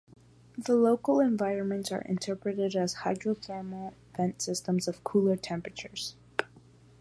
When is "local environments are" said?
0.75-2.01